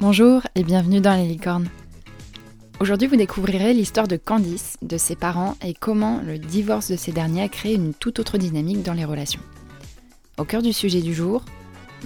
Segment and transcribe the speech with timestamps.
[0.00, 1.68] Bonjour et bienvenue dans les licornes.
[2.80, 7.12] Aujourd'hui, vous découvrirez l'histoire de Candice, de ses parents et comment le divorce de ces
[7.12, 9.42] derniers a créé une toute autre dynamique dans les relations.
[10.38, 11.44] Au cœur du sujet du jour,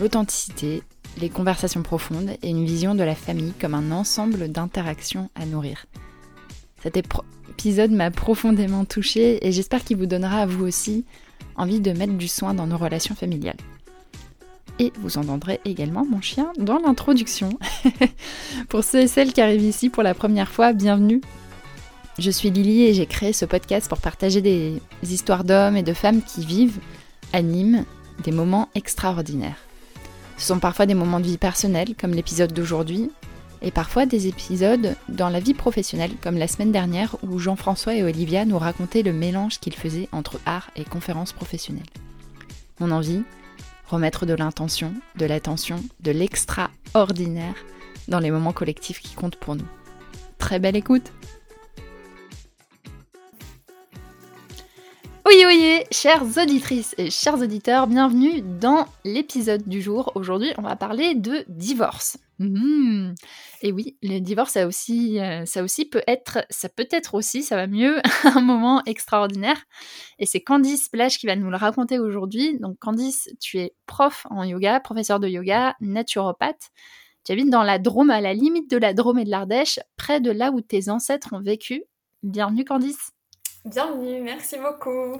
[0.01, 0.83] l'authenticité,
[1.21, 5.87] les conversations profondes et une vision de la famille comme un ensemble d'interactions à nourrir.
[6.83, 11.05] Cet épisode m'a profondément touchée et j'espère qu'il vous donnera à vous aussi
[11.55, 13.57] envie de mettre du soin dans nos relations familiales.
[14.81, 17.51] Et vous entendrez également mon chien dans l'introduction.
[18.69, 21.21] pour ceux et celles qui arrivent ici pour la première fois, bienvenue.
[22.19, 25.93] Je suis Lily et j'ai créé ce podcast pour partager des histoires d'hommes et de
[25.93, 26.79] femmes qui vivent,
[27.33, 27.85] animent
[28.25, 29.59] des moments extraordinaires.
[30.39, 33.11] Ce sont parfois des moments de vie personnelle, comme l'épisode d'aujourd'hui,
[33.63, 38.03] et parfois des épisodes dans la vie professionnelle, comme la semaine dernière où Jean-François et
[38.03, 41.83] Olivia nous racontaient le mélange qu'ils faisaient entre art et conférences professionnelles.
[42.81, 43.23] Mon envie,
[43.87, 47.55] remettre de l'intention, de l'attention, de l'extraordinaire
[48.09, 49.67] dans les moments collectifs qui comptent pour nous.
[50.39, 51.13] Très belle écoute
[55.27, 60.13] Oui, oui, chères auditrices et chers auditeurs, bienvenue dans l'épisode du jour.
[60.15, 62.19] Aujourd'hui, on va parler de divorce.
[62.39, 63.15] Mmh.
[63.63, 67.43] Et oui, le divorce, ça aussi, euh, ça aussi peut être, ça peut être aussi,
[67.43, 69.65] ça va mieux, un moment extraordinaire.
[70.19, 72.59] Et c'est Candice Plage qui va nous le raconter aujourd'hui.
[72.59, 76.71] Donc Candice, tu es prof en yoga, professeur de yoga, naturopathe.
[77.25, 80.21] Tu habites dans la Drôme, à la limite de la Drôme et de l'Ardèche, près
[80.21, 81.85] de là où tes ancêtres ont vécu.
[82.23, 83.13] Bienvenue Candice.
[83.65, 85.19] Bienvenue, merci beaucoup.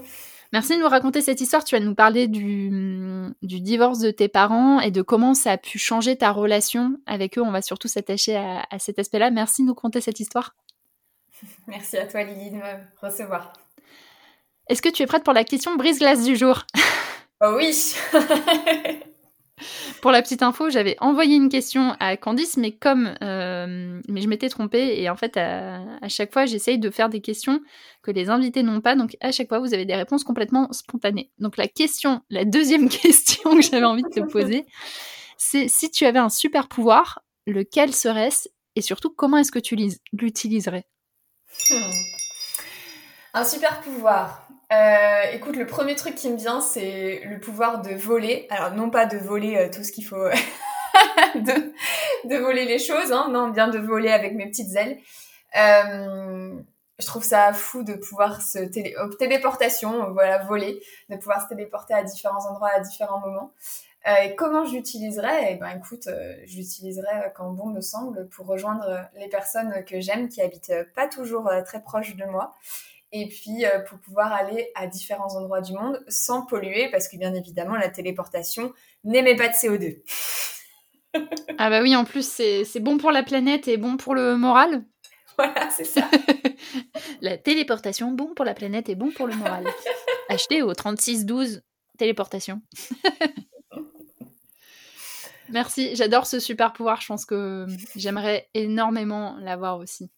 [0.53, 1.63] Merci de nous raconter cette histoire.
[1.63, 5.79] Tu vas nous parler du, divorce de tes parents et de comment ça a pu
[5.79, 7.41] changer ta relation avec eux.
[7.41, 9.31] On va surtout s'attacher à, cet aspect-là.
[9.31, 10.55] Merci de nous conter cette histoire.
[11.67, 12.61] Merci à toi Lily de me
[13.01, 13.51] recevoir.
[14.69, 16.65] Est-ce que tu es prête pour la question brise-glace du jour?
[17.41, 17.95] Oh oui
[20.01, 24.27] Pour la petite info, j'avais envoyé une question à Candice, mais comme euh, mais je
[24.27, 27.61] m'étais trompée et en fait à, chaque fois j'essaye de faire des questions
[28.01, 31.31] que les invités n'ont pas, donc à chaque fois vous avez des réponses complètement spontanées.
[31.39, 34.65] Donc la question, la deuxième question que j'avais envie de te poser,
[35.37, 39.77] c'est si tu avais un super pouvoir, lequel serait-ce et surtout comment est-ce que tu
[40.11, 40.85] l'utiliserais?
[41.69, 41.91] Hmm.
[43.33, 44.44] Un super pouvoir.
[44.73, 48.47] Euh, écoute, le premier truc qui me vient, c'est le pouvoir de voler.
[48.49, 50.15] Alors, non pas de voler euh, tout ce qu'il faut,
[51.35, 54.97] de, voler les choses, hein, non, bien de voler avec mes petites ailes.
[55.57, 56.59] Euh,
[56.97, 61.49] je trouve ça fou de pouvoir se télé oh, téléportation, voilà, voler, de pouvoir se
[61.49, 63.53] téléporter à différents endroits à différents moments.
[64.23, 69.09] et comment je l'utiliserais Eh ben, écoute, je l'utiliserais quand bon me semble pour rejoindre
[69.15, 72.55] les personnes que j'aime qui habitent pas toujours très proches de moi
[73.11, 77.17] et puis euh, pour pouvoir aller à différents endroits du monde sans polluer, parce que
[77.17, 78.73] bien évidemment, la téléportation
[79.03, 80.01] n'émet pas de CO2.
[81.57, 84.83] ah bah oui, en plus, c'est bon pour la planète et bon pour le moral.
[85.37, 86.09] Voilà, c'est ça.
[87.21, 89.65] la téléportation, bon pour la planète et bon pour le moral.
[90.29, 91.61] Achetez au 3612
[91.97, 92.61] téléportation.
[95.49, 97.01] Merci, j'adore ce super pouvoir.
[97.01, 100.09] Je pense que j'aimerais énormément l'avoir aussi.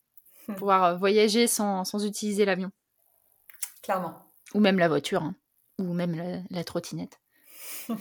[0.47, 0.56] Hmm.
[0.56, 2.72] Pouvoir voyager sans, sans utiliser l'avion.
[3.84, 4.13] Clairement.
[4.53, 5.35] Ou même la voiture, hein.
[5.80, 7.19] ou même la, trottinette.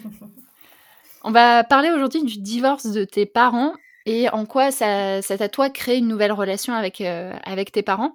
[1.24, 3.74] On va parler aujourd'hui du divorce de tes parents
[4.04, 8.14] et en quoi ça, t'a toi créé une nouvelle relation avec, euh, avec tes parents.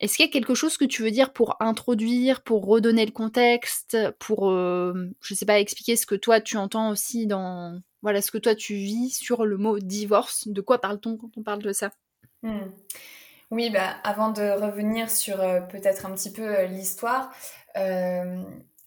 [0.00, 3.12] Est-ce qu'il y a quelque chose que tu veux dire pour introduire, pour redonner le
[3.12, 8.22] contexte, pour, euh, je sais pas, expliquer ce que toi tu entends aussi dans, voilà,
[8.22, 10.46] ce que toi tu vis sur le mot divorce?
[10.46, 11.90] De quoi parle-t-on quand on parle de ça?
[12.42, 12.68] Hmm.
[13.50, 17.32] Oui, bah, avant de revenir sur euh, peut-être un petit peu euh, l'histoire,
[17.76, 18.42] euh,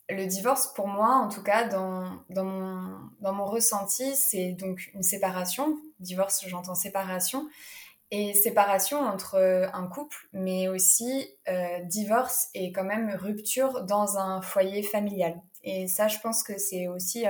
[0.08, 4.92] le divorce, pour moi, en tout cas, dans, dans, mon, dans mon ressenti, c'est donc
[4.94, 5.78] une séparation.
[6.00, 7.50] Divorce, j'entends séparation.
[8.12, 9.38] Et séparation entre
[9.74, 11.30] un couple, mais aussi
[11.86, 15.42] divorce et quand même rupture dans un foyer familial.
[15.64, 17.24] Et ça, je pense que c'est aussi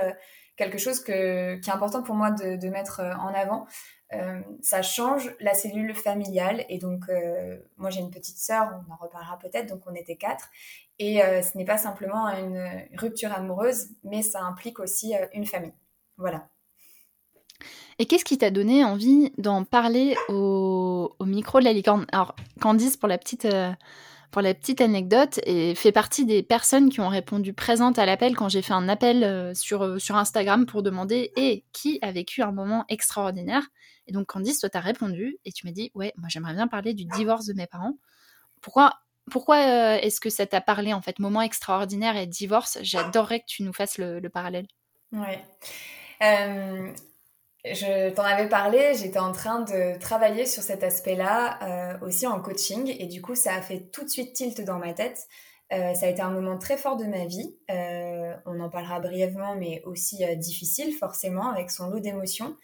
[0.56, 3.68] quelque chose que, qui est important pour moi de, de mettre en avant.
[4.14, 6.64] Euh, ça change la cellule familiale.
[6.68, 10.16] Et donc, euh, moi, j'ai une petite sœur, on en reparlera peut-être, donc on était
[10.16, 10.50] quatre.
[10.98, 15.72] Et euh, ce n'est pas simplement une rupture amoureuse, mais ça implique aussi une famille.
[16.18, 16.48] Voilà.
[17.98, 22.06] Et qu'est-ce qui t'a donné envie d'en parler au, micro de la licorne?
[22.12, 23.46] Alors, Candice, pour la petite
[24.32, 28.34] pour la petite anecdote, et fait partie des personnes qui ont répondu présente à l'appel
[28.34, 32.50] quand j'ai fait un appel sur, sur Instagram pour demander et qui a vécu un
[32.50, 33.62] moment extraordinaire?
[34.06, 36.94] Et donc, Candice, toi, t'as répondu et tu m'as dit, ouais, moi, j'aimerais bien parler
[36.94, 37.98] du divorce de mes parents.
[38.60, 38.94] Pourquoi,
[39.30, 42.78] pourquoi euh, est-ce que ça t'a parlé, en fait, moment extraordinaire et divorce?
[42.82, 44.66] J'adorerais que tu nous fasses le, parallèle.
[45.12, 45.44] Ouais.
[46.22, 46.92] Euh,
[47.64, 52.94] je t'en avais parlé, j'étais en train de travailler sur cet aspect-là aussi en coaching
[52.98, 55.28] et du coup ça a fait tout de suite tilt dans ma tête.
[55.70, 57.56] ça a été un moment très fort de ma vie.
[58.46, 62.56] on en parlera brièvement, mais aussi difficile forcément avec son lot d'émotions.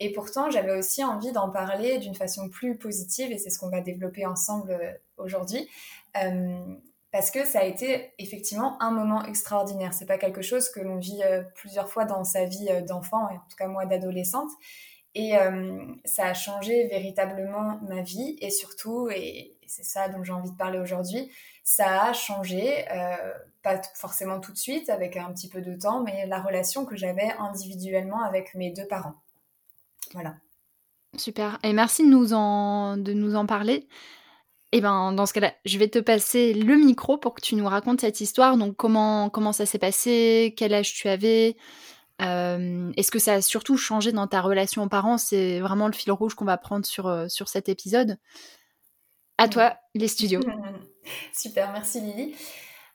[0.00, 3.70] Et pourtant, j'avais aussi envie d'en parler d'une façon plus positive, et c'est ce qu'on
[3.70, 5.68] va développer ensemble euh, aujourd'hui,
[6.16, 6.74] euh,
[7.14, 9.94] parce que ça a été effectivement un moment extraordinaire.
[9.94, 13.34] C'est pas quelque chose que l'on vit euh, plusieurs fois dans sa vie d'enfant, et
[13.34, 14.50] en tout cas moi d'adolescente.
[15.14, 15.34] Et
[16.04, 20.56] ça a changé véritablement ma vie, et surtout, et c'est ça dont j'ai envie de
[20.56, 21.30] parler aujourd'hui,
[21.62, 22.84] ça a changé,
[23.62, 26.96] pas forcément tout de suite, avec un petit peu de temps, mais la relation que
[26.96, 29.14] j'avais individuellement avec mes deux parents.
[30.14, 30.34] Voilà.
[31.16, 31.60] Super.
[31.62, 33.86] Et merci de nous en, de nous en parler.
[34.74, 37.54] Et eh ben, dans ce cas-là, je vais te passer le micro pour que tu
[37.54, 38.56] nous racontes cette histoire.
[38.56, 40.52] Donc, comment, comment ça s'est passé?
[40.56, 41.56] Quel âge tu avais?
[42.20, 45.16] Euh, Est-ce que ça a surtout changé dans ta relation aux parents?
[45.16, 48.18] C'est vraiment le fil rouge qu'on va prendre sur, euh, sur cet épisode.
[49.38, 50.40] À toi, les studios.
[51.32, 52.34] Super, merci Lily.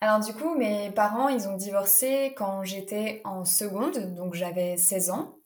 [0.02, 5.12] Alors du coup, mes parents, ils ont divorcé quand j'étais en seconde, donc j'avais 16
[5.12, 5.38] ans.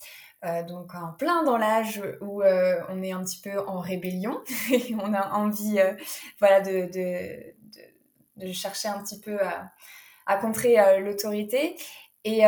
[0.45, 4.41] Euh, donc en plein dans l'âge où euh, on est un petit peu en rébellion
[4.71, 5.93] et on a envie euh,
[6.39, 9.71] voilà de, de, de, chercher un petit peu à,
[10.25, 11.77] à contrer l'autorité.
[12.25, 12.43] Et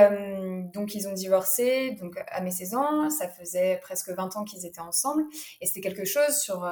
[0.74, 3.09] donc ils ont divorcé donc à mes 16 ans.
[3.09, 5.25] Ça faisait presque 20 ans qu'ils étaient ensemble.
[5.59, 6.71] Et c'était quelque chose sur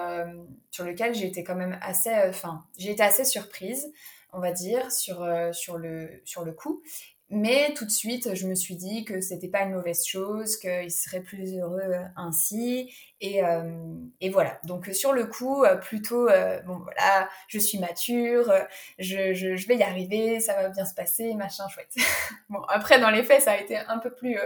[0.72, 3.92] sur lequel j'ai été quand même assez enfin j'ai été assez surprise
[4.32, 6.82] on va dire sur sur le sur le coup
[7.30, 10.92] mais tout de suite, je me suis dit que c'était pas une mauvaise chose, qu'il
[10.92, 12.94] serait plus heureux euh, ainsi.
[13.22, 14.60] Et, euh, et, voilà.
[14.66, 16.28] Donc sur le coup, euh, plutôt,
[16.66, 18.54] bon voilà, je suis mature,
[19.00, 21.94] je, je, vais y arriver, ça va bien se passer, machin chouette.
[22.50, 24.38] bon après dans les faits, ça a été un peu plus,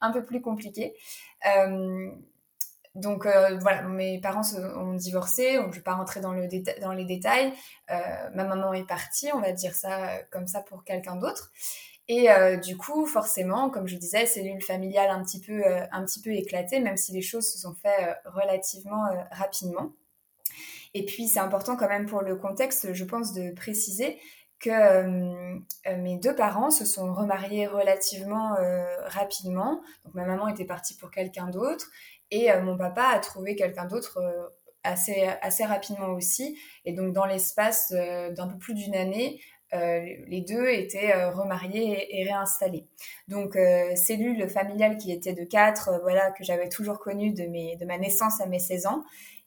[0.00, 0.94] un peu plus compliqué.
[2.94, 4.42] donc voilà, mes parents
[4.76, 6.46] ont divorcé, donc je vais pas rentrer dans, le
[6.80, 7.52] dans les détails.
[7.88, 11.50] ma maman est partie, on va dire ça comme ça pour quelqu'un d'autre.
[12.08, 15.84] Et euh, du coup, forcément, comme je disais, cellule familiale un petit peu, euh,
[16.32, 19.92] éclatée, même si les choses se sont faites euh, relativement rapidement.
[20.94, 24.18] Et puis, c'est important quand même pour le contexte, je pense, de préciser
[24.58, 24.72] que
[25.94, 28.56] mes deux parents se sont remariés relativement
[29.06, 29.82] rapidement.
[30.04, 31.86] Donc, ma maman était partie pour quelqu'un d'autre
[32.32, 34.18] et mon papa a trouvé quelqu'un d'autre
[34.82, 36.58] assez rapidement aussi.
[36.84, 39.40] Et donc, dans l'espace d'un peu plus d'une année,
[39.74, 42.86] euh, les deux étaient euh, remariés et, réinstallés.
[43.28, 47.76] Donc euh, cellule familiale qui était de quatre, voilà que j'avais toujours connue de mes
[47.76, 49.04] de ma naissance à mes 16 ans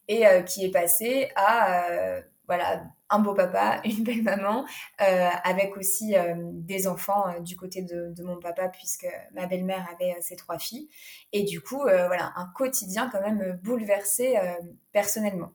[0.07, 4.65] et qui est passée à voilà un beau papa, une belle maman,
[4.97, 10.35] avec aussi des enfants du côté de, de, mon papa puisque ma belle-mère avait ses
[10.35, 10.89] trois filles
[11.31, 14.37] et du coup voilà un quotidien quand même bouleversé
[14.91, 15.53] personnellement.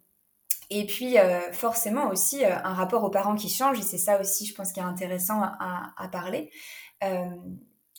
[0.71, 4.21] Et puis, euh, forcément aussi, euh, un rapport aux parents qui change, et c'est ça
[4.21, 6.51] aussi, je pense, qui est intéressant à, parler.
[7.05, 7.27] Euh,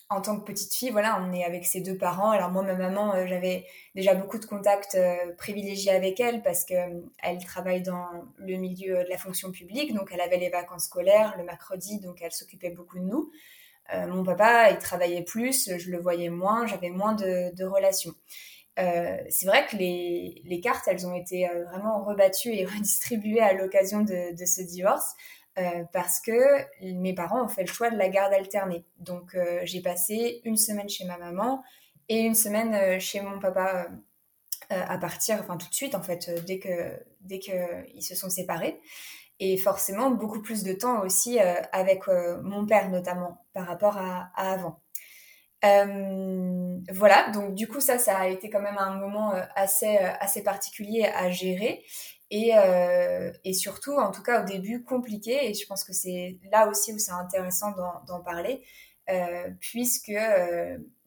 [0.10, 2.32] en tant que petite fille, voilà, on est avec ses deux parents.
[2.32, 4.98] Alors moi, ma maman, j'avais déjà beaucoup de contacts
[5.38, 6.74] privilégiés avec elle parce que
[7.22, 11.36] elle travaille dans le milieu de la fonction publique, donc elle avait les vacances scolaires
[11.38, 13.32] le mercredi, donc elle s'occupait beaucoup de nous.
[13.94, 18.14] mon papa, il travaillait plus, je le voyais moins, j'avais moins de relations.
[18.78, 23.42] Euh, c'est vrai que les, les, cartes, elles ont été euh, vraiment rebattues et redistribuées
[23.42, 25.16] à l'occasion de, de, ce divorce
[25.58, 26.32] euh, parce que
[26.82, 28.86] mes parents ont fait le choix de la garde alternée.
[29.00, 31.64] Donc euh, j'ai passé une semaine chez ma maman
[32.10, 33.88] et une semaine chez mon papa
[34.70, 38.80] à partir, enfin tout de suite en fait, dès que dès qu'ils se sont séparés.
[39.40, 44.54] Et forcément beaucoup plus de temps aussi avec mon père notamment par rapport à, à
[44.54, 44.80] avant.
[45.66, 49.98] Euh, voilà, donc du coup ça, ça a été quand même un moment euh, assez,
[49.98, 51.84] euh, assez particulier à gérer
[52.30, 52.52] et,
[53.46, 55.50] et surtout, en tout cas au début, compliqué.
[55.50, 57.72] Et je pense que c'est là aussi où c'est intéressant
[58.06, 58.62] d'en parler,
[59.62, 60.12] puisque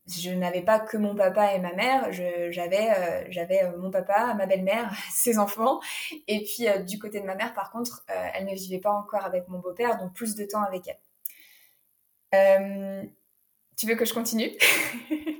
[0.07, 4.91] je n'avais pas que mon papa et ma mère, j'avais j'avais mon papa, ma belle-mère,
[5.13, 5.81] ses enfants,
[6.27, 9.47] et puis du côté de ma mère, par contre, elle ne vivait pas encore avec
[9.49, 10.85] mon beau-père, donc plus de temps avec
[12.33, 13.11] elle.
[13.81, 14.51] Tu veux que je continue?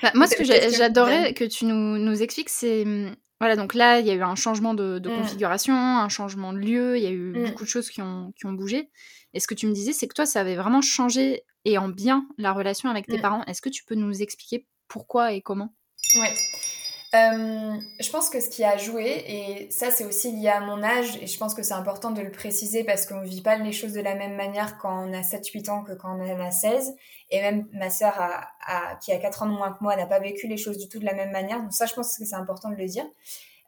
[0.00, 2.82] Bah, Moi, ce que j'adorais que tu nous, nous expliques, c'est.
[2.82, 5.16] Hum, voilà, donc là, il y a eu un changement de, mm.
[5.16, 7.46] configuration, un changement de lieu, il y a eu mm.
[7.48, 8.90] beaucoup de choses qui ont, qui ont bougé.
[9.34, 11.88] Et ce que tu me disais, c'est que toi, ça avait vraiment changé et en
[11.88, 13.22] bien la relation avec tes mm.
[13.22, 13.44] parents.
[13.46, 15.74] Est-ce que tu peux nous expliquer pourquoi et comment?
[16.14, 16.28] Oui.
[17.14, 20.82] Euh, je pense que ce qui a joué, et ça c'est aussi lié à mon
[20.82, 23.56] âge, et je pense que c'est important de le préciser parce qu'on ne vit pas
[23.56, 26.40] les choses de la même manière quand on a 7-8 ans que quand on en
[26.40, 26.94] a 16.
[27.30, 28.14] Et même ma sœur,
[29.02, 30.98] qui a 4 ans de moins que moi, n'a pas vécu les choses du tout
[30.98, 31.62] de la même manière.
[31.62, 33.06] Donc ça, je pense que c'est important de le dire.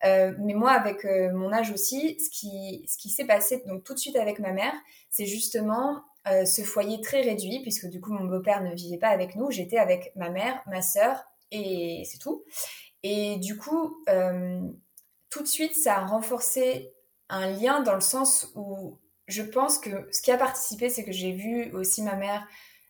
[0.04, 3.84] Euh, mais moi, avec euh, mon âge aussi, ce qui, ce qui s'est passé donc
[3.84, 4.72] tout de suite avec ma mère,
[5.10, 6.02] c'est justement
[6.44, 9.50] ce foyer très réduit, puisque du coup mon beau-père ne vivait pas avec nous.
[9.50, 12.44] J'étais avec ma mère, ma sœur, et c'est tout.
[13.02, 14.60] Et du coup, euh,
[15.30, 16.92] tout de suite, ça a renforcé
[17.28, 21.12] un lien dans le sens où je pense que ce qui a participé, c'est que
[21.12, 22.46] j'ai vu aussi ma mère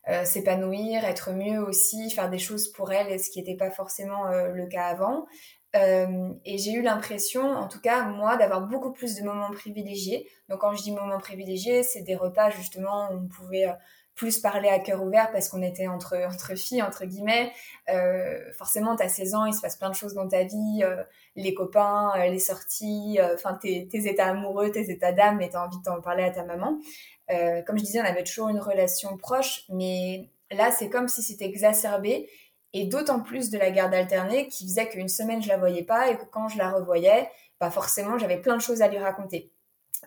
[0.09, 4.27] euh, s'épanouir, être mieux aussi, faire des choses pour elle, ce qui n'était pas forcément
[4.27, 5.27] euh, le cas avant.
[5.73, 10.27] Et j'ai eu l'impression, en tout cas moi, d'avoir beaucoup plus de moments privilégiés.
[10.49, 13.67] Donc quand je dis moments privilégiés, c'est des repas justement où on pouvait
[14.15, 17.51] plus parler à cœur ouvert parce qu'on était entre, entre filles, entre guillemets.
[17.89, 20.81] Euh, forcément, tu as 16 ans, il se passe plein de choses dans ta vie,
[20.83, 21.03] euh,
[21.35, 25.55] les copains, euh, les sorties, enfin tes, tes, états amoureux, tes états d'âme, et tu
[25.55, 26.79] as envie de t'en parler à ta maman.
[27.65, 31.45] comme je disais, on avait toujours une relation proche, mais là, c'est comme si c'était
[31.45, 32.29] exacerbé,
[32.73, 36.09] et d'autant plus de la garde alternée qui faisait qu'une semaine, je la voyais pas,
[36.09, 39.51] et que quand je la revoyais, bah forcément, j'avais plein de choses à lui raconter.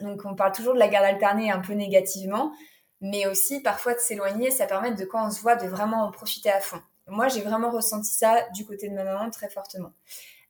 [0.01, 2.53] Donc, on parle toujours de la garde alternée un peu négativement,
[3.01, 6.11] mais aussi parfois de s'éloigner, ça permet de quand on se voit de vraiment en
[6.11, 6.81] profiter à fond.
[7.07, 9.93] Moi, j'ai vraiment ressenti ça du côté de ma maman très fortement.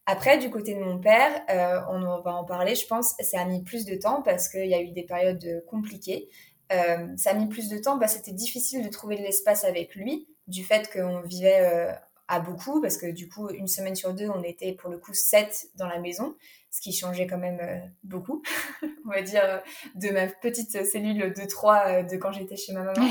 [0.06, 3.44] Après, du côté de mon père, euh, on va en parler, je pense, ça a
[3.44, 6.28] mis plus de temps parce qu'il y a eu des périodes compliquées.
[6.72, 9.94] Euh, ça a mis plus de temps, bah, c'était difficile de trouver de l'espace avec
[9.94, 11.92] lui, du fait qu'on vivait euh,
[12.28, 15.12] à beaucoup, parce que du coup, une semaine sur deux, on était pour le coup
[15.12, 16.34] sept dans la maison
[16.74, 18.42] ce qui changeait quand même euh, beaucoup,
[19.06, 19.58] on va dire, euh,
[19.94, 23.08] de ma petite cellule de 3 euh, de quand j'étais chez ma maman.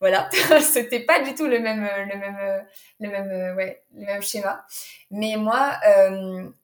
[0.00, 0.28] voilà,
[0.60, 2.66] c'était pas du tout le même, le même,
[3.00, 4.66] le même, ouais, le même schéma.
[5.10, 5.78] Mais moi,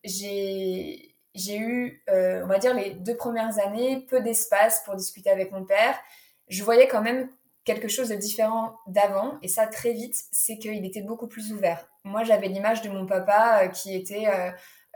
[0.05, 5.53] j'ai, j'ai eu, on va dire, les deux premières années, peu d'espace pour discuter avec
[5.53, 5.99] mon père.
[6.49, 7.31] Je voyais quand même
[7.65, 11.89] quelque chose de différent d'avant, et ça très vite, c'est qu'il était beaucoup plus ouvert.
[12.05, 14.27] Moi, j'avais l'image de mon papa qui était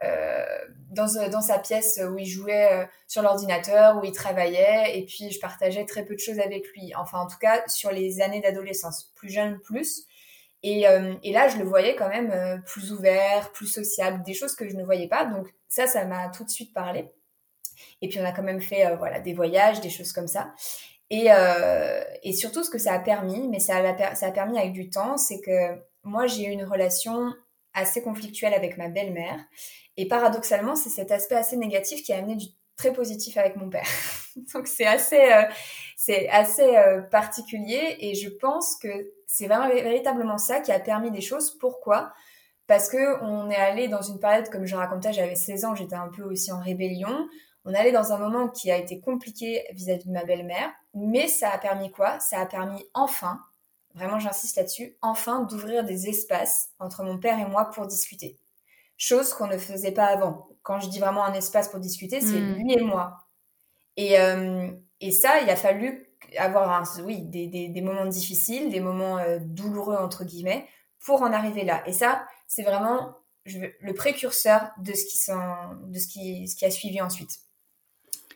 [0.03, 0.45] euh,
[0.91, 5.31] dans, dans, sa pièce où il jouait euh, sur l'ordinateur, où il travaillait, et puis
[5.31, 6.93] je partageais très peu de choses avec lui.
[6.97, 10.07] Enfin, en tout cas, sur les années d'adolescence, plus jeune, plus.
[10.66, 14.56] Et, euh, et, là, je le voyais quand même plus ouvert, plus sociable, des choses
[14.56, 15.26] que je ne voyais pas.
[15.26, 17.12] Donc ça, ça m'a tout de suite parlé.
[18.00, 20.52] Et puis on a quand même fait voilà des voyages, des choses comme ça.
[21.11, 21.28] Et,
[22.23, 24.88] et surtout, ce que ça a permis, mais ça a, ça a permis avec du
[24.88, 27.33] temps, c'est que moi, j'ai eu une relation
[27.75, 29.40] assez conflictuelle avec ma belle-mère.
[29.97, 33.68] Et paradoxalement, c'est cet aspect assez négatif qui a amené du très positif avec mon
[33.68, 33.87] père.
[34.54, 35.44] Donc c'est assez, euh,
[35.97, 38.88] c'est assez euh, particulier et je pense que
[39.35, 41.59] c'est vraiment véritablement ça qui a permis des choses.
[41.59, 42.12] Pourquoi?
[42.67, 45.97] Parce que on est allé dans une période, comme je racontais, j'avais 16 ans, j'étais
[45.97, 47.29] un peu aussi en rébellion.
[47.64, 51.50] On allait dans un moment qui a été compliqué vis-à-vis de ma belle-mère, mais ça
[51.50, 52.21] a permis quoi?
[52.21, 53.41] Ça a permis enfin,
[53.95, 58.38] vraiment j'insiste là-dessus, enfin d'ouvrir des espaces entre mon père et moi pour discuter
[58.97, 60.49] chose qu'on ne faisait pas avant.
[60.62, 62.55] Quand je dis vraiment un espace pour discuter, c'est hmm.
[62.55, 63.26] lui et moi.
[63.97, 68.71] Et, euh, et ça, il a fallu avoir un, oui, des, des, des moments difficiles,
[68.71, 70.66] des moments euh, douloureux, entre guillemets,
[71.00, 71.87] pour en arriver là.
[71.87, 76.64] Et ça, c'est vraiment je, le précurseur de ce qui, de ce qui, ce qui
[76.64, 77.38] a suivi ensuite.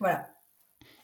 [0.00, 0.28] Voilà.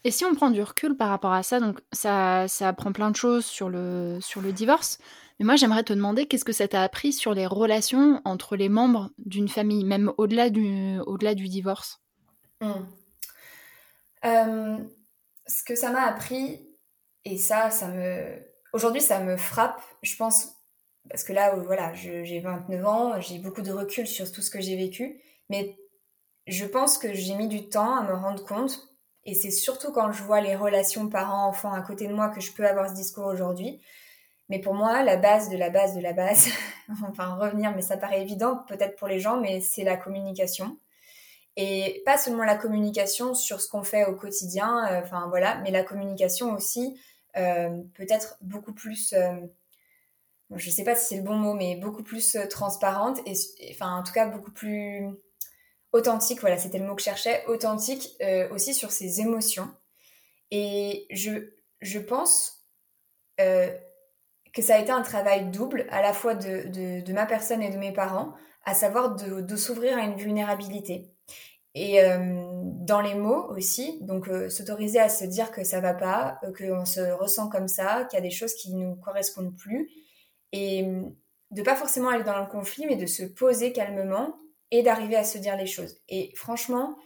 [0.04, 3.10] Et si on prend du recul par rapport à ça, donc ça, ça apprend plein
[3.10, 4.98] de choses sur le, sur le divorce.
[5.40, 8.68] Mais moi, j'aimerais te demander qu'est-ce que ça t'a appris sur les relations entre les
[8.68, 12.02] membres d'une famille, même au-delà du, au-delà du divorce?
[12.60, 12.84] Hmm.
[14.26, 14.76] euh,
[15.46, 16.63] Ce que ça m'a appris,
[17.24, 18.42] et ça, ça me.
[18.72, 20.48] Aujourd'hui, ça me frappe, je pense,
[21.08, 24.60] parce que là, voilà, j'ai 29 ans, j'ai beaucoup de recul sur tout ce que
[24.60, 25.76] j'ai vécu, mais
[26.46, 28.88] je pense que j'ai mis du temps à me rendre compte,
[29.24, 32.52] et c'est surtout quand je vois les relations parents-enfants à côté de moi que je
[32.52, 33.80] peux avoir ce discours aujourd'hui.
[34.50, 36.48] Mais pour moi, la base de la base de la base,
[37.08, 40.78] enfin revenir, mais ça paraît évident peut-être pour les gens, mais c'est la communication.
[41.56, 45.70] Et pas seulement la communication sur ce qu'on fait au quotidien, euh, enfin voilà, mais
[45.70, 49.34] la communication aussi euh, peut-être beaucoup plus, euh,
[50.54, 53.34] je sais pas si c'est le bon mot, mais beaucoup plus transparente et,
[53.72, 55.08] enfin en tout cas beaucoup plus
[55.92, 56.40] authentique.
[56.40, 58.16] Voilà, c'était le mot que je cherchais, authentique
[58.50, 59.68] aussi sur ses émotions.
[60.50, 61.50] Et je
[61.80, 62.66] je pense
[63.36, 67.70] que ça a été un travail double, à la fois de, de, ma personne et
[67.70, 71.13] de mes parents, à savoir de s'ouvrir à une vulnérabilité.
[71.74, 75.92] Et euh, dans les mots aussi, donc euh, s'autoriser à se dire que ça va
[75.92, 79.56] pas, euh, qu'on se ressent comme ça, qu'il y a des choses qui nous correspondent
[79.56, 79.90] plus,
[80.52, 80.86] et
[81.50, 84.36] de pas forcément aller dans le conflit, mais de se poser calmement
[84.70, 85.96] et d'arriver à se dire les choses.
[86.08, 86.96] Et franchement,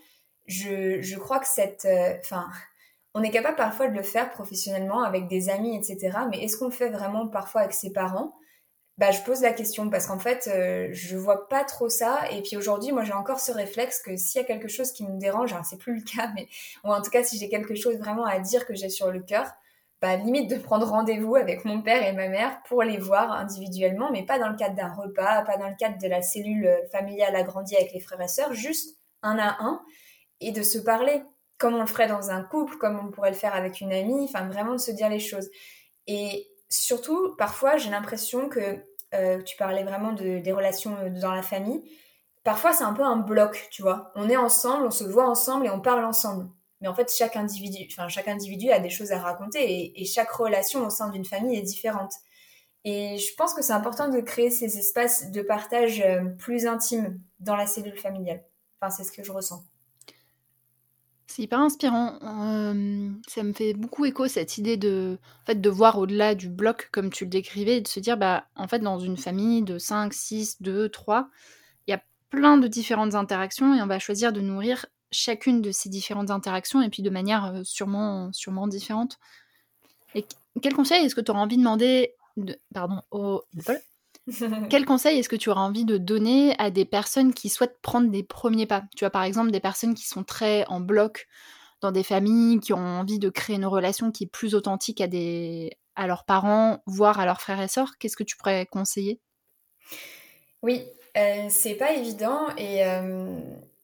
[0.46, 1.88] je, je crois que cette...
[2.20, 2.46] Enfin,
[3.14, 6.18] on est capable parfois de le faire professionnellement avec des amis, etc.
[6.30, 8.34] Mais est-ce qu'on le fait vraiment parfois avec ses parents?
[8.98, 12.20] Bah, je pose la question parce qu'en fait, euh, je vois pas trop ça.
[12.32, 15.06] Et puis aujourd'hui, moi, j'ai encore ce réflexe que s'il y a quelque chose qui
[15.06, 16.48] me dérange, alors c'est plus le cas, mais
[16.84, 19.20] ou en tout cas, si j'ai quelque chose vraiment à dire que j'ai sur le
[19.20, 19.46] cœur,
[20.02, 24.10] bah, limite de prendre rendez-vous avec mon père et ma mère pour les voir individuellement,
[24.10, 27.36] mais pas dans le cadre d'un repas, pas dans le cadre de la cellule familiale
[27.36, 29.80] agrandie avec les frères et sœurs, juste un à un,
[30.40, 31.22] et de se parler
[31.56, 34.24] comme on le ferait dans un couple, comme on pourrait le faire avec une amie,
[34.24, 35.48] enfin vraiment de se dire les choses.
[36.06, 38.82] Et surtout, parfois, j'ai l'impression que
[39.14, 41.82] euh, tu parlais vraiment de, des relations euh, dans la famille.
[42.44, 44.12] Parfois, c'est un peu un bloc, tu vois.
[44.14, 46.48] On est ensemble, on se voit ensemble et on parle ensemble.
[46.80, 50.30] Mais en fait, chaque individu, enfin, chaque individu a des choses à raconter et, chaque
[50.30, 52.12] relation au sein d'une famille est différente.
[52.84, 57.20] Et je pense que c'est important de créer ces espaces de partage euh, plus intimes
[57.40, 58.44] dans la cellule familiale.
[58.80, 59.64] Enfin, c'est ce que je ressens.
[61.30, 62.18] C'est hyper inspirant.
[62.22, 66.88] Euh, ça me fait beaucoup écho cette idée de, fait, de voir au-delà du bloc
[66.90, 69.78] comme tu le décrivais et de se dire, bah, en fait, dans une famille de
[69.78, 71.28] 5, 6, 2, 3,
[71.86, 75.70] il y a plein de différentes interactions et on va choisir de nourrir chacune de
[75.70, 79.18] ces différentes interactions et puis de manière euh, sûrement, sûrement différente.
[80.14, 80.24] Et
[80.62, 83.42] quel conseil est-ce que tu auras envie de demander de, pardon, au,
[84.70, 88.10] quel conseil est-ce que tu auras envie de donner à des personnes qui souhaitent prendre
[88.10, 88.84] des premiers pas?
[88.96, 91.26] Tu vois, par exemple, des personnes qui sont très en bloc
[91.80, 95.06] dans des familles, qui ont envie de créer une relation qui est plus authentique à,
[95.06, 95.76] des...
[95.94, 97.98] à leurs parents, voire à leurs frères et sœurs.
[97.98, 99.20] Qu'est-ce que tu pourrais conseiller?
[100.62, 100.82] Oui,
[101.16, 103.38] euh, c'est pas évident et euh,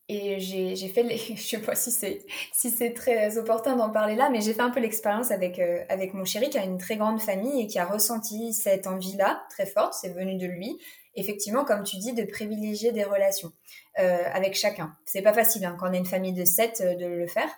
[0.08, 4.16] et j'ai fait, les, je sais pas si c'est si c'est très opportun d'en parler
[4.16, 6.78] là, mais j'ai fait un peu l'expérience avec euh, avec mon chéri qui a une
[6.78, 10.78] très grande famille et qui a ressenti cette envie-là très forte, c'est venu de lui.
[11.16, 13.52] Effectivement, comme tu dis, de privilégier des relations
[13.98, 14.96] euh, avec chacun.
[15.06, 17.48] C'est pas facile hein, quand on est une famille de sept euh, de le faire.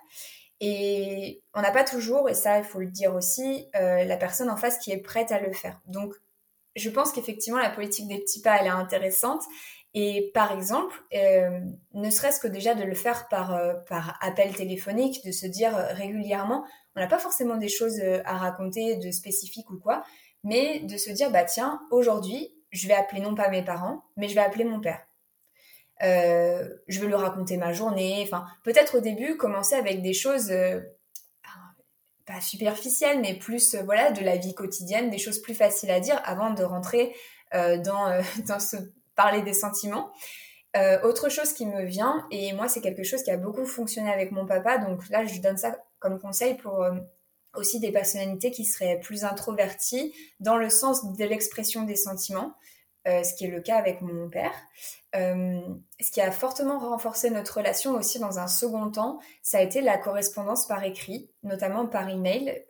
[0.61, 4.57] Et on n'a pas toujours, et ça il faut le dire aussi, la personne en
[4.57, 5.79] face qui est prête à le faire.
[5.85, 6.15] Donc
[6.77, 9.43] je pense qu'effectivement la politique des petits pas elle est intéressante
[9.99, 11.59] et par exemple, euh,
[11.95, 15.75] ne serait-ce que déjà de le faire par, euh, par appel téléphonique, de se dire
[15.75, 20.05] euh, régulièrement, on n'a pas forcément des choses à raconter de spécifiques ou quoi,
[20.45, 24.29] mais de se dire, bah tiens, aujourd'hui, je vais appeler non pas mes parents, mais
[24.29, 25.01] je vais appeler mon père.
[26.03, 28.23] je vais lui raconter ma journée.
[28.23, 30.53] Enfin, peut-être au début, commencer avec des choses
[32.27, 36.21] pas superficielles, mais plus voilà de la vie quotidienne, des choses plus faciles à dire
[36.25, 37.15] avant de rentrer
[37.53, 38.77] dans, dans ce
[39.17, 40.13] parler des sentiments.
[40.77, 44.11] Euh, autre chose qui me vient, et moi c'est quelque chose qui a beaucoup fonctionné
[44.13, 46.93] avec mon papa, donc là je donne ça comme conseil pour euh,
[47.55, 52.55] aussi des personnalités qui seraient plus introverties dans le sens de l'expression des sentiments,
[53.09, 54.53] euh, ce qui est le cas avec mon père.
[55.15, 59.81] ce qui a fortement renforcé notre relation aussi dans un second temps, ça a été
[59.81, 62.67] la correspondance par écrit, notamment par email,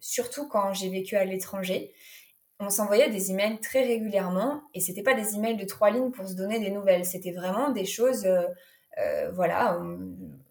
[0.00, 1.92] surtout quand j'ai vécu à l'étranger
[2.60, 6.26] on s'envoyait des emails très régulièrement et c'était pas des emails de trois lignes pour
[6.28, 8.46] se donner des nouvelles, c'était vraiment des choses, euh,
[8.98, 9.98] euh, voilà, on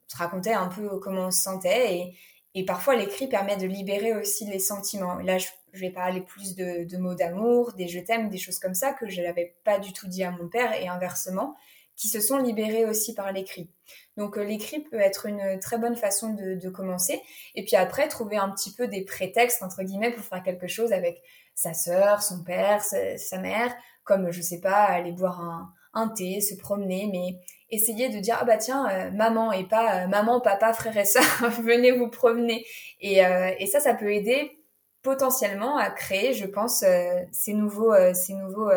[0.07, 2.13] se racontait un peu comment on se sentait
[2.53, 5.15] et, parfois l'écrit permet de libérer aussi les sentiments.
[5.15, 8.93] Là, je, vais parler plus de, mots d'amour, des je t'aime, des choses comme ça
[8.93, 11.55] que je n'avais pas du tout dit à mon père et inversement,
[11.95, 13.69] qui se sont libérés aussi par l'écrit.
[14.17, 17.21] Donc euh, l'écrit peut être une très bonne façon de, de commencer
[17.55, 20.93] et puis après trouver un petit peu des prétextes entre guillemets pour faire quelque chose
[20.93, 21.21] avec
[21.55, 26.55] sa sœur, son père, sa, mère, comme je sais pas, aller boire un, thé, se
[26.55, 30.73] promener, mais essayer de dire ah bah tiens euh, maman et pas euh, maman, papa,
[30.73, 31.23] frère et sœur,
[31.61, 32.65] venez vous promener.
[32.99, 34.62] Et, euh, et, ça, ça peut aider
[35.03, 36.83] potentiellement à créer, je pense,
[37.31, 38.71] ces nouveaux, ces nouveaux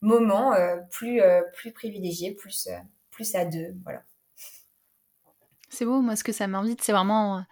[0.00, 0.54] moments
[0.90, 1.20] plus,
[1.74, 2.68] privilégiés, plus,
[3.34, 4.02] à deux, voilà.
[5.68, 7.44] C'est beau, moi ce que ça m'invite, c'est vraiment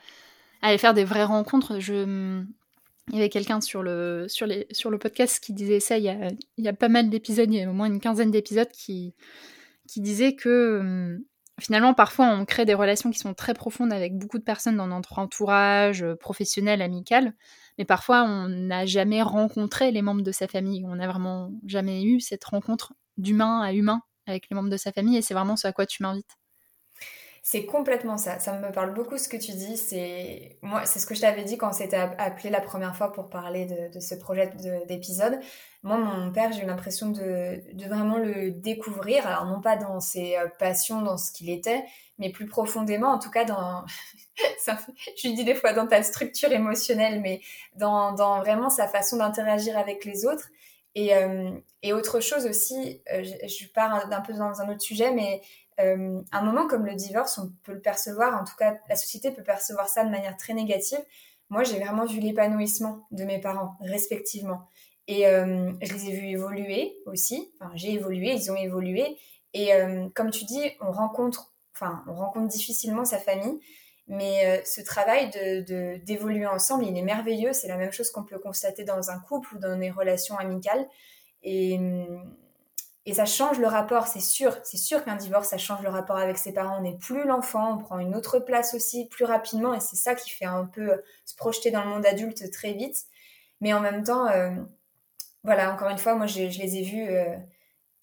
[0.62, 1.80] aller faire des vraies rencontres.
[1.80, 2.44] Je,
[3.08, 4.26] il y avait quelqu'un sur le,
[4.98, 6.04] podcast qui disait ça il
[6.56, 9.14] y a, pas mal d'épisodes, il y a au moins une quinzaine d'épisodes qui,
[9.86, 11.24] qui disait que hum,
[11.60, 14.88] finalement parfois on crée des relations qui sont très profondes avec beaucoup de personnes dans
[14.88, 17.34] notre entourage euh, professionnel, amical,
[17.78, 22.02] mais parfois on n'a jamais rencontré les membres de sa famille, on n'a vraiment jamais
[22.04, 25.16] eu cette rencontre d'humain à humain avec les membres de sa famille.
[25.16, 26.36] Et c'est vraiment ce à quoi tu m'invites.
[27.46, 28.38] C'est complètement ça.
[28.38, 29.76] Ça me parle beaucoup ce que tu dis.
[29.76, 33.12] C'est moi, c'est ce que je t'avais dit quand on s'était appelé la première fois
[33.12, 34.50] pour parler de, ce projet
[34.88, 35.38] d'épisode.
[35.82, 39.26] Moi, mon père, j'ai eu l'impression de, vraiment le découvrir.
[39.26, 41.84] Alors non pas dans ses euh, passions, dans ce qu'il était,
[42.18, 43.84] mais plus profondément, en tout cas dans.
[44.66, 47.42] je lui dis des fois dans ta structure émotionnelle, mais
[47.76, 50.48] dans, dans vraiment sa façon d'interagir avec les autres.
[50.94, 51.50] Et, euh,
[51.82, 55.42] et autre chose aussi, euh, je, je, pars d'un peu dans un autre sujet, mais
[55.80, 59.30] euh, un moment comme le divorce, on peut le percevoir, en tout cas la société
[59.30, 61.00] peut percevoir ça de manière très négative.
[61.50, 64.68] Moi, j'ai vraiment vu l'épanouissement de mes parents, respectivement.
[65.06, 67.52] Et euh, je les ai vus évoluer aussi.
[67.74, 69.18] J'ai évolué, ils ont évolué.
[69.52, 73.60] Et euh, comme tu dis, on rencontre, enfin, on rencontre difficilement sa famille.
[74.06, 77.54] Mais ce travail de d'évoluer ensemble, il est merveilleux.
[77.54, 80.86] C'est la même chose qu'on peut constater dans un couple ou dans des relations amicales.
[81.42, 81.78] Et,
[83.06, 84.56] et ça change le rapport, c'est sûr.
[84.64, 86.78] C'est sûr qu'un divorce, ça change le rapport avec ses parents.
[86.78, 89.74] On n'est plus l'enfant, on prend une autre place aussi plus rapidement.
[89.74, 93.04] Et c'est ça qui fait un peu se projeter dans le monde adulte très vite.
[93.60, 94.50] Mais en même temps, euh,
[95.42, 97.36] voilà, encore une fois, moi, je, les ai vus euh,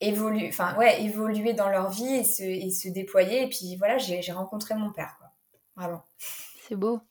[0.01, 3.43] évoluer, enfin, ouais, évoluer dans leur vie et se, et déployer.
[3.43, 5.29] Et puis voilà, j'ai rencontré mon père, quoi.
[5.75, 6.03] Vraiment.
[6.67, 7.01] C'est beau.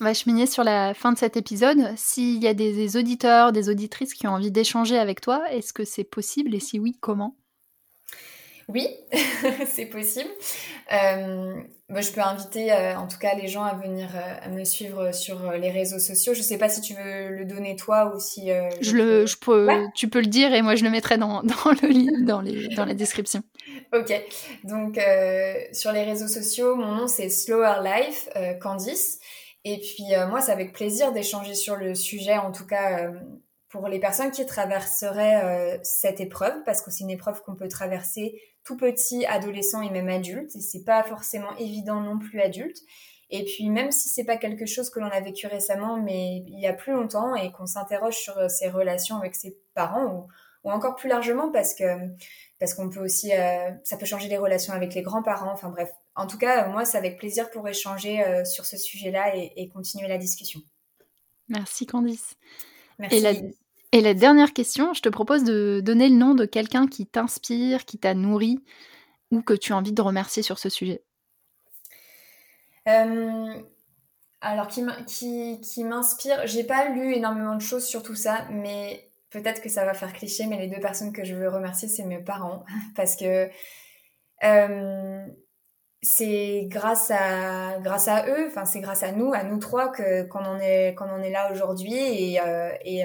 [0.00, 1.78] On va cheminer sur la fin de cet épisode.
[1.96, 5.72] S'il y a des, des, auditeurs, des auditrices qui ont envie d'échanger avec toi, est-ce
[5.72, 7.34] que c'est possible et si oui, comment?
[8.68, 8.88] Oui,
[9.68, 10.28] c'est possible.
[10.92, 11.54] Euh,
[11.88, 15.14] je peux inviter euh, en tout cas les gens à venir euh, à me suivre
[15.14, 16.34] sur les réseaux sociaux.
[16.34, 18.50] Je ne sais pas si tu veux le donner toi ou si.
[18.80, 21.70] je le, je peux, tu peux le dire et moi je le mettrai dans, dans
[21.70, 23.42] le dans, les, dans la description.
[23.94, 24.12] ok.
[24.64, 24.98] Donc
[25.72, 28.28] sur les réseaux sociaux, mon nom c'est Slower Life
[28.60, 29.20] Candice.
[29.68, 33.10] Et puis moi, c'est avec plaisir d'échanger sur le sujet, en tout cas
[33.68, 38.40] pour les personnes qui traverseraient cette épreuve, parce que c'est une épreuve qu'on peut traverser
[38.62, 40.54] tout petit, adolescent et même adulte.
[40.54, 42.78] Et c'est pas forcément évident non plus adulte.
[43.30, 46.60] Et puis même si c'est pas quelque chose que l'on a vécu récemment, mais il
[46.60, 50.26] y a plus longtemps et qu'on s'interroge sur euh, ses relations avec ses parents ou,
[50.70, 51.84] encore plus largement parce que
[52.58, 55.50] parce qu'on peut aussi euh, ça peut changer les relations avec les grands-parents.
[55.52, 59.36] Enfin bref, en tout cas moi c'est avec plaisir pour échanger euh, sur ce sujet-là
[59.36, 60.60] et, et, continuer la discussion.
[61.48, 62.36] Merci Candice.
[62.98, 63.54] Merci.
[63.92, 67.84] Et la dernière question, je te propose de donner le nom de quelqu'un qui t'inspire,
[67.84, 68.62] qui t'a nourri
[69.30, 71.02] ou que tu as envie de remercier sur ce sujet.
[72.88, 73.54] Euh,
[74.40, 79.62] alors, qui, qui, m'inspire, j'ai pas lu énormément de choses sur tout ça, mais peut-être
[79.62, 82.18] que ça va faire cliché, mais les deux personnes que je veux remercier, c'est mes
[82.18, 82.64] parents,
[82.96, 83.48] parce que
[84.44, 85.26] euh,
[86.02, 90.24] c'est grâce à grâce à eux, enfin c'est grâce à nous, à nous trois que
[90.24, 93.04] qu'on en est en est là aujourd'hui et, euh, et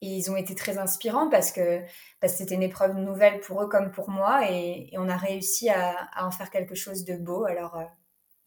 [0.00, 1.80] ils ont été très inspirants parce que,
[2.20, 5.68] parce que c'était une épreuve nouvelle pour eux comme pour moi et, on a réussi
[5.70, 7.44] à, en faire quelque chose de beau.
[7.44, 7.84] Alors, euh,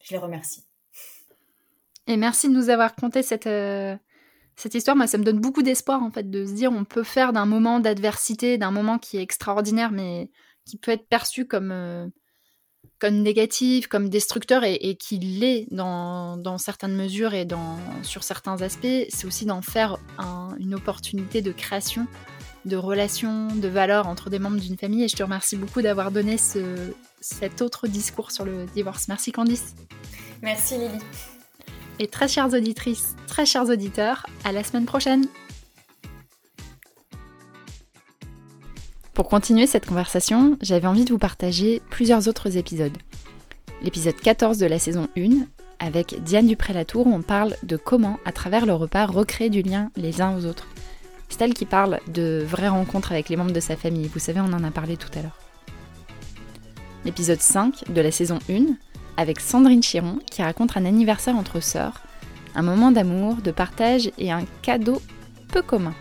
[0.02, 0.64] je les remercie.
[2.06, 3.96] Et merci de nous avoir conté cette, euh,
[4.56, 4.96] cette histoire.
[4.96, 7.46] Moi, ça me donne beaucoup d'espoir en fait de se dire on peut faire d'un
[7.46, 10.30] moment d'adversité, d'un moment qui est extraordinaire mais
[10.64, 12.06] qui peut être perçu comme euh,
[12.98, 18.62] comme négatif, comme destructeur, et, qui l'est dans, dans, certaines mesures et dans, sur certains
[18.62, 22.06] aspects, c'est aussi d'en faire un, une opportunité de création,
[22.64, 25.02] de relations, de valeurs entre des membres d'une famille.
[25.02, 29.08] Et je te remercie beaucoup d'avoir donné ce, cet autre discours sur le divorce.
[29.08, 29.74] Merci Candice.
[30.40, 30.98] Merci Lily.
[32.02, 35.24] Et très chères auditrices, très chers auditeurs, à la semaine prochaine.
[39.14, 42.98] Pour continuer cette conversation, j'avais envie de vous partager plusieurs autres épisodes.
[43.82, 45.46] L'épisode 14 de la saison 1,
[45.78, 50.20] avec Diane Dupré-Latour, on parle de comment, à travers le repas, recréer du lien les
[50.20, 50.66] uns aux autres.
[51.28, 54.10] C'est elle qui parle de vraies rencontres avec les membres de sa famille.
[54.12, 55.38] Vous savez, on en a parlé tout à l'heure.
[57.04, 58.74] L'épisode 5 de la saison 1,
[59.16, 62.00] avec Sandrine Chiron, qui raconte un anniversaire entre sœurs,
[62.54, 65.00] un moment d'amour, de partage et un cadeau
[65.48, 65.94] peu commun.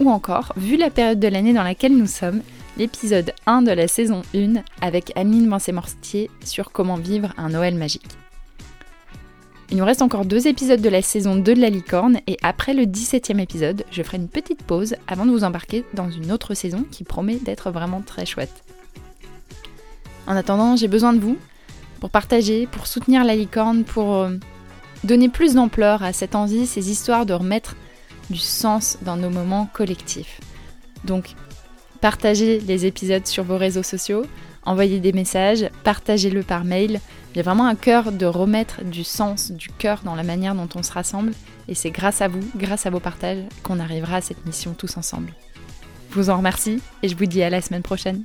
[0.00, 2.42] Ou encore, vu la période de l'année dans laquelle nous sommes,
[2.76, 8.16] l'épisode 1 de la saison 1 avec Amine Mancé-Mortier sur comment vivre un Noël magique.
[9.70, 12.72] Il nous reste encore deux épisodes de la saison 2 de la licorne et après
[12.72, 16.54] le 17e épisode, je ferai une petite pause avant de vous embarquer dans une autre
[16.54, 18.62] saison qui promet d'être vraiment très chouette.
[20.28, 21.36] En attendant, j'ai besoin de vous
[22.00, 24.36] pour partager, pour soutenir la licorne, pour euh,
[25.04, 27.76] donner plus d'ampleur à cette envie, ces histoires de remettre
[28.30, 30.40] du sens dans nos moments collectifs.
[31.04, 31.34] Donc,
[32.00, 34.24] partagez les épisodes sur vos réseaux sociaux,
[34.64, 37.00] envoyez des messages, partagez-le par mail.
[37.34, 40.82] J'ai vraiment un cœur de remettre du sens, du cœur dans la manière dont on
[40.82, 41.32] se rassemble,
[41.68, 44.96] et c'est grâce à vous, grâce à vos partages, qu'on arrivera à cette mission tous
[44.96, 45.32] ensemble.
[46.10, 48.24] Je vous en remercie et je vous dis à la semaine prochaine.